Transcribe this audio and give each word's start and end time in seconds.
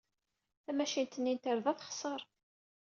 Tamacint-nni 0.65 1.33
n 1.35 1.41
tarda 1.43 1.71
texṣer. 1.79 2.21